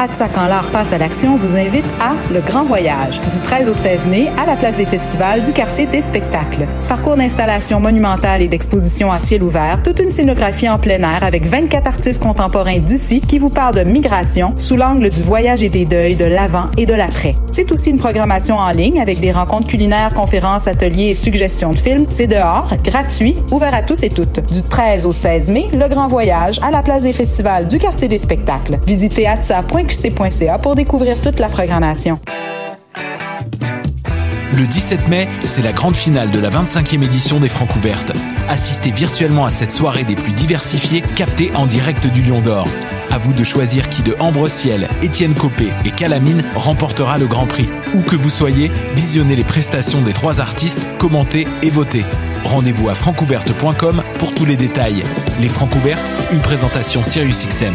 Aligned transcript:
ATSA 0.00 0.28
quand 0.28 0.46
l'art 0.46 0.70
passe 0.70 0.92
à 0.92 0.98
l'action 0.98 1.36
vous 1.36 1.56
invite 1.56 1.84
à 2.00 2.12
Le 2.32 2.40
Grand 2.40 2.62
Voyage, 2.62 3.20
du 3.20 3.40
13 3.40 3.68
au 3.68 3.74
16 3.74 4.06
mai 4.06 4.28
à 4.38 4.46
la 4.46 4.54
place 4.54 4.76
des 4.76 4.86
festivals 4.86 5.42
du 5.42 5.52
quartier 5.52 5.86
des 5.86 6.00
spectacles. 6.00 6.68
Parcours 6.88 7.16
d'installation 7.16 7.80
monumentale 7.80 8.42
et 8.42 8.48
d'exposition 8.48 9.10
à 9.10 9.18
ciel 9.18 9.42
ouvert, 9.42 9.82
toute 9.82 9.98
une 9.98 10.12
scénographie 10.12 10.68
en 10.68 10.78
plein 10.78 11.00
air 11.00 11.24
avec 11.24 11.44
24 11.46 11.86
artistes 11.88 12.22
contemporains 12.22 12.78
d'ici 12.78 13.20
qui 13.20 13.40
vous 13.40 13.50
parlent 13.50 13.74
de 13.74 13.82
migration 13.82 14.54
sous 14.56 14.76
l'angle 14.76 15.10
du 15.10 15.22
voyage 15.22 15.64
et 15.64 15.68
des 15.68 15.84
deuils, 15.84 16.14
de 16.14 16.26
l'avant 16.26 16.70
et 16.76 16.86
de 16.86 16.94
l'après. 16.94 17.34
C'est 17.50 17.72
aussi 17.72 17.90
une 17.90 17.98
programmation 17.98 18.56
en 18.56 18.70
ligne 18.70 19.00
avec 19.00 19.18
des 19.18 19.32
rencontres 19.32 19.66
culinaires, 19.66 20.14
conférences, 20.14 20.68
ateliers 20.68 21.08
et 21.08 21.14
suggestions 21.14 21.72
de 21.72 21.78
films. 21.78 22.06
C'est 22.08 22.28
dehors, 22.28 22.70
gratuit, 22.84 23.36
ouvert 23.50 23.74
à 23.74 23.82
tous 23.82 24.04
et 24.04 24.10
toutes. 24.10 24.46
Du 24.52 24.62
13 24.62 25.06
au 25.06 25.12
16 25.12 25.50
mai, 25.50 25.66
Le 25.72 25.88
Grand 25.88 26.06
Voyage 26.06 26.60
à 26.62 26.70
la 26.70 26.82
place 26.82 27.02
des 27.02 27.12
festivals 27.12 27.66
du 27.66 27.78
quartier 27.78 28.06
des 28.06 28.18
spectacles. 28.18 28.78
Visitez 28.86 29.26
pour 30.62 30.74
découvrir 30.74 31.20
toute 31.20 31.38
la 31.38 31.48
programmation. 31.48 32.18
Le 34.54 34.66
17 34.66 35.08
mai, 35.08 35.28
c'est 35.44 35.62
la 35.62 35.72
grande 35.72 35.94
finale 35.94 36.30
de 36.30 36.40
la 36.40 36.50
25e 36.50 37.02
édition 37.02 37.38
des 37.38 37.48
Francs 37.48 37.74
ouvertes. 37.76 38.12
Assistez 38.48 38.90
virtuellement 38.90 39.44
à 39.44 39.50
cette 39.50 39.72
soirée 39.72 40.04
des 40.04 40.14
plus 40.14 40.32
diversifiées, 40.32 41.02
captée 41.16 41.50
en 41.54 41.66
direct 41.66 42.06
du 42.08 42.22
Lion 42.22 42.40
d'Or. 42.40 42.66
À 43.10 43.18
vous 43.18 43.32
de 43.32 43.44
choisir 43.44 43.88
qui 43.88 44.02
de 44.02 44.14
Ambre 44.18 44.48
Ciel, 44.48 44.88
Étienne 45.02 45.34
Copé 45.34 45.68
et 45.84 45.90
Calamine 45.90 46.44
remportera 46.54 47.18
le 47.18 47.26
Grand 47.26 47.46
Prix. 47.46 47.68
Où 47.94 48.02
que 48.02 48.16
vous 48.16 48.30
soyez, 48.30 48.70
visionnez 48.94 49.36
les 49.36 49.44
prestations 49.44 50.02
des 50.02 50.12
trois 50.12 50.40
artistes, 50.40 50.86
commentez 50.98 51.46
et 51.62 51.70
votez. 51.70 52.04
Rendez-vous 52.44 52.88
à 52.88 52.94
francouverte.com 52.94 54.02
pour 54.18 54.34
tous 54.34 54.44
les 54.44 54.56
détails. 54.56 55.02
Les 55.40 55.48
Francs 55.48 55.74
ouvertes, 55.76 56.12
une 56.32 56.40
présentation 56.40 57.02
SiriusXM. 57.04 57.74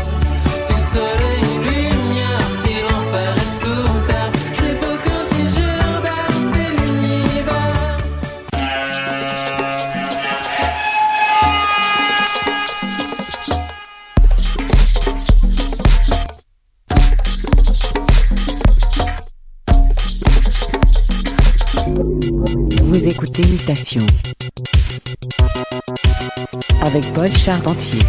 avec 26.81 27.13
Paul 27.13 27.29
Charpentier 27.37 28.01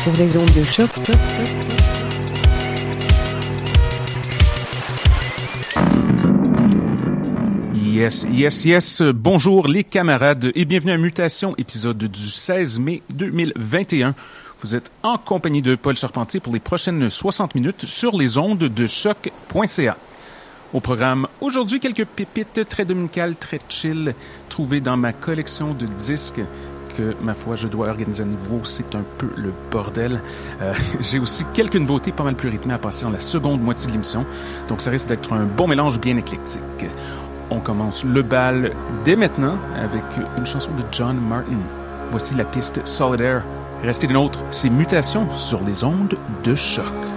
sur 0.00 0.12
les 0.16 0.36
ondes 0.36 0.52
de 0.54 0.62
choc. 0.62 0.90
Yes, 7.74 8.24
yes, 8.30 8.64
yes. 8.64 9.02
Bonjour 9.02 9.66
les 9.66 9.82
camarades 9.82 10.52
et 10.54 10.64
bienvenue 10.66 10.92
à 10.92 10.98
Mutation, 10.98 11.56
épisode 11.58 11.98
du 11.98 12.28
16 12.28 12.78
mai 12.78 13.02
2021. 13.10 14.14
Vous 14.60 14.76
êtes 14.76 14.92
en 15.02 15.18
compagnie 15.18 15.62
de 15.62 15.74
Paul 15.74 15.96
Charpentier 15.96 16.38
pour 16.38 16.52
les 16.52 16.60
prochaines 16.60 17.10
60 17.10 17.56
minutes 17.56 17.86
sur 17.86 18.16
les 18.16 18.38
ondes 18.38 18.58
de 18.58 18.86
choc.ca. 18.86 19.96
Au 20.72 20.80
programme, 20.80 21.26
aujourd'hui, 21.42 21.80
quelques 21.80 22.06
pépites 22.06 22.66
très 22.66 22.86
dominicales, 22.86 23.36
très 23.36 23.58
chill, 23.68 24.14
trouvées 24.48 24.80
dans 24.80 24.96
ma 24.96 25.12
collection 25.12 25.74
de 25.74 25.84
disques 25.84 26.40
que, 26.96 27.14
ma 27.22 27.34
foi, 27.34 27.56
je 27.56 27.68
dois 27.68 27.88
organiser 27.88 28.22
à 28.22 28.26
nouveau. 28.26 28.64
C'est 28.64 28.94
un 28.94 29.04
peu 29.18 29.28
le 29.36 29.52
bordel. 29.70 30.22
Euh, 30.62 30.72
J'ai 31.00 31.18
aussi 31.18 31.44
quelques 31.52 31.76
nouveautés 31.76 32.10
pas 32.10 32.24
mal 32.24 32.36
plus 32.36 32.48
rythmées 32.48 32.72
à 32.72 32.78
passer 32.78 33.04
dans 33.04 33.10
la 33.10 33.20
seconde 33.20 33.60
moitié 33.60 33.86
de 33.86 33.92
l'émission. 33.92 34.24
Donc, 34.68 34.80
ça 34.80 34.90
risque 34.90 35.08
d'être 35.08 35.34
un 35.34 35.44
bon 35.44 35.68
mélange 35.68 36.00
bien 36.00 36.16
éclectique. 36.16 36.62
On 37.50 37.60
commence 37.60 38.02
le 38.04 38.22
bal 38.22 38.72
dès 39.04 39.14
maintenant 39.14 39.58
avec 39.76 40.02
une 40.38 40.46
chanson 40.46 40.70
de 40.70 40.84
John 40.90 41.20
Martin. 41.20 41.58
Voici 42.10 42.34
la 42.34 42.44
piste 42.44 42.86
Solidaire. 42.86 43.42
Restez 43.82 44.06
des 44.06 44.14
nôtres, 44.14 44.38
c'est 44.50 44.70
Mutation 44.70 45.26
sur 45.36 45.62
les 45.64 45.84
ondes 45.84 46.16
de 46.44 46.54
choc. 46.54 47.11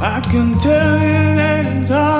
I 0.00 0.20
can 0.30 0.58
tell 0.58 0.94
you 1.00 1.36
that 1.36 1.66
it's 1.82 1.90
all. 1.90 2.17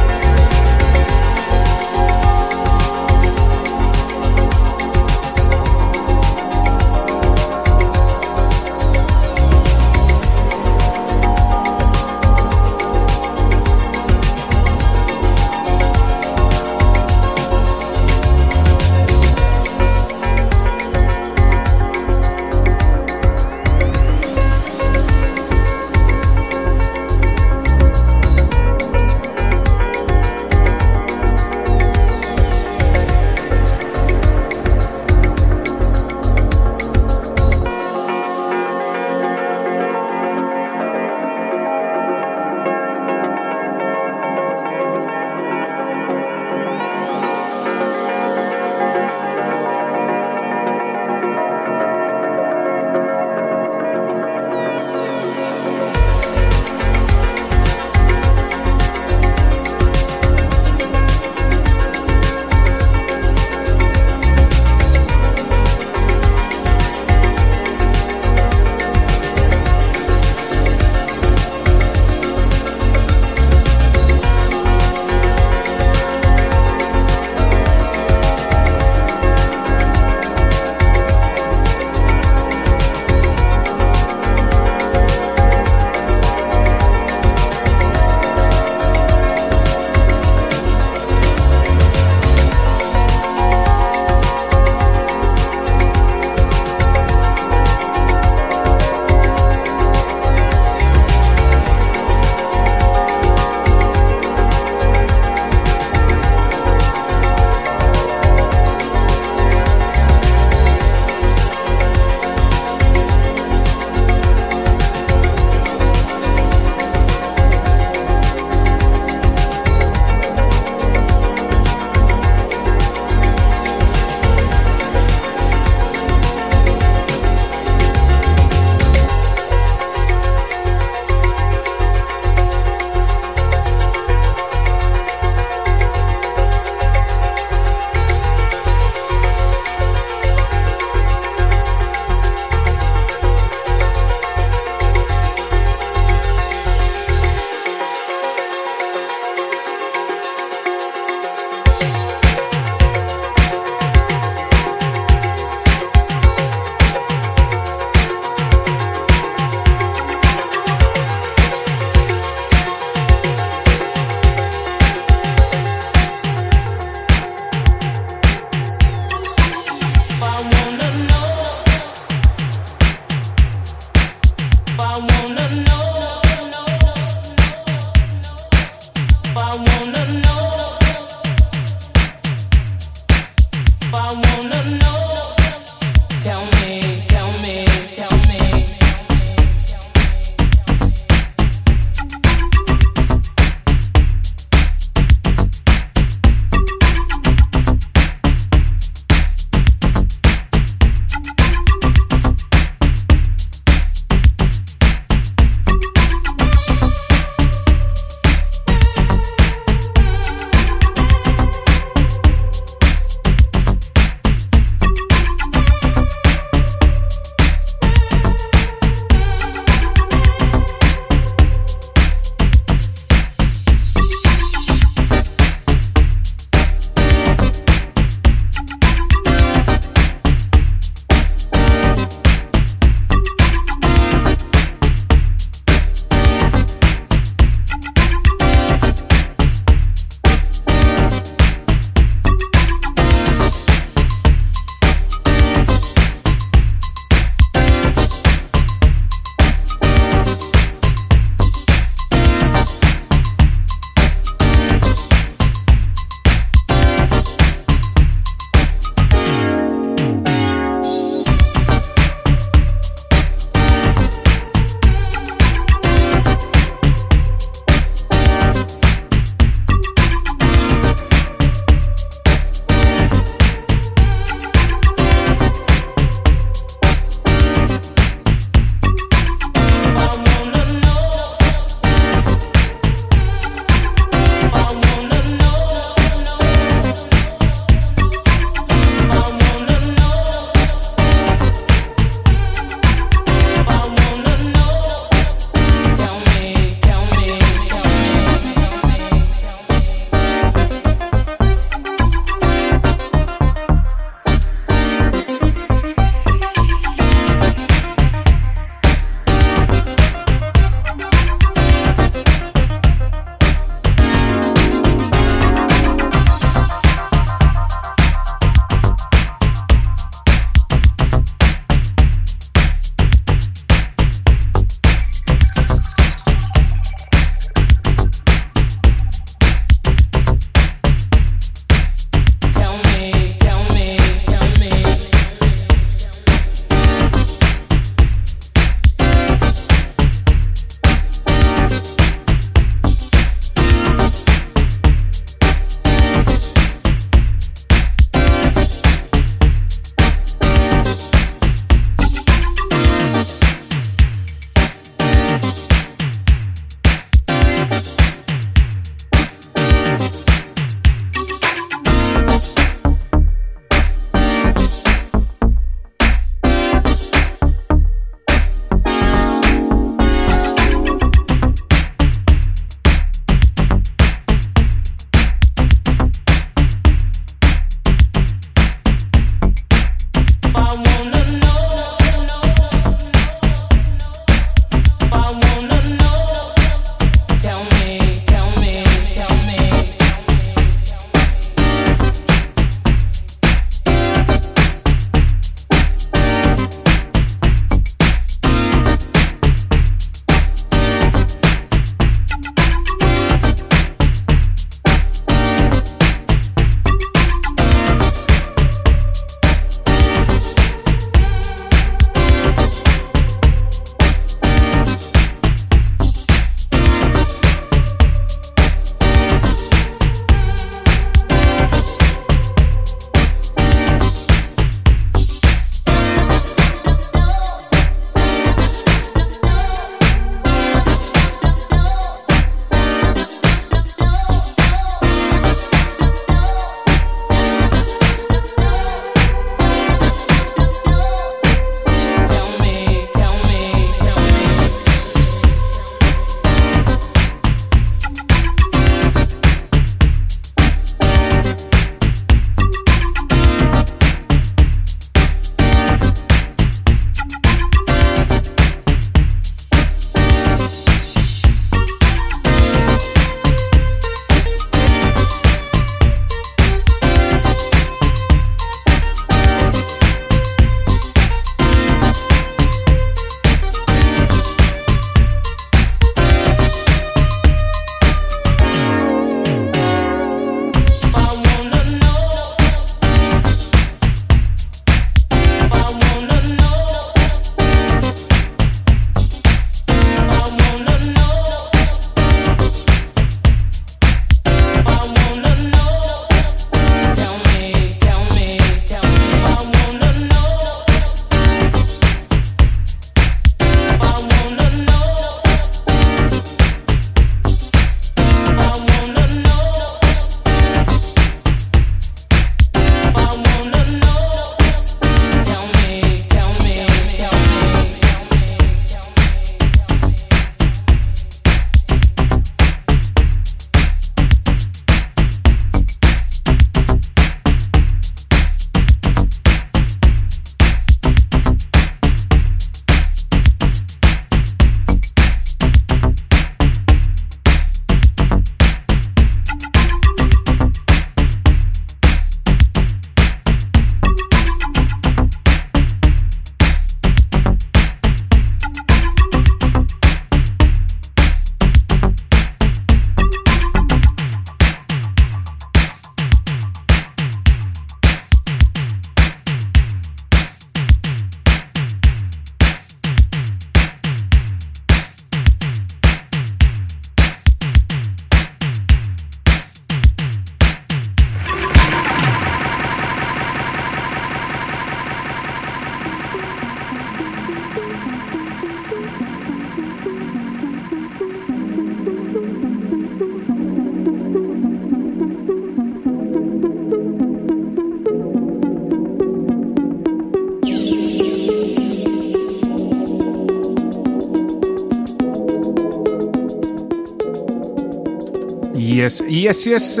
Yes, 598.90 599.22
yes, 599.28 599.66
yes. 599.66 600.00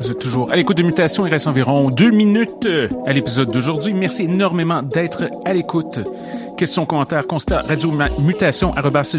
Vous 0.00 0.10
êtes 0.10 0.18
toujours 0.18 0.50
à 0.50 0.56
l'écoute 0.56 0.78
de 0.78 0.82
Mutation. 0.82 1.24
Il 1.26 1.30
reste 1.30 1.46
environ 1.46 1.90
deux 1.90 2.10
minutes 2.10 2.66
euh, 2.66 2.88
à 3.06 3.12
l'épisode 3.12 3.52
d'aujourd'hui. 3.52 3.94
Merci 3.94 4.24
énormément 4.24 4.82
d'être 4.82 5.30
à 5.44 5.54
l'écoute. 5.54 6.00
Questions, 6.58 6.86
commentaires, 6.86 7.24
constats, 7.28 7.60
radio 7.60 7.92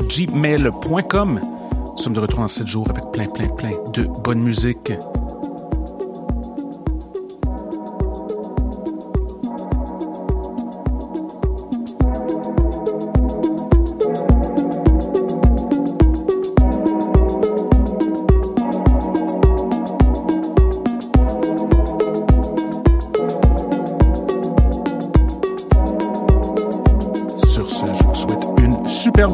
gmail.com. 0.09 1.39
Nous 1.95 2.03
sommes 2.03 2.13
de 2.13 2.19
retour 2.19 2.41
dans 2.41 2.49
7 2.49 2.67
jours 2.67 2.89
avec 2.89 3.05
plein, 3.13 3.27
plein, 3.27 3.47
plein 3.47 3.71
de 3.93 4.03
bonne 4.03 4.41
musique. 4.41 4.91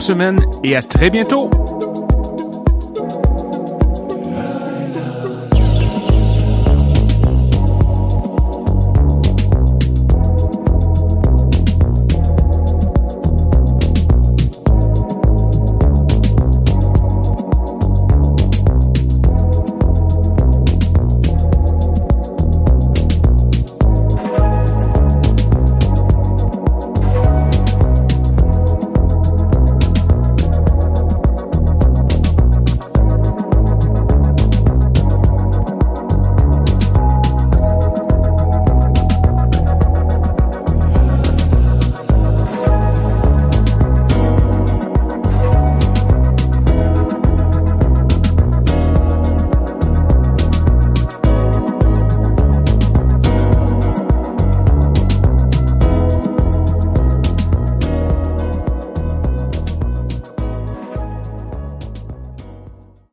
Semaine 0.04 0.38
et 0.66 0.76
à 0.76 0.82
très 0.82 1.10
bientôt. 1.10 1.50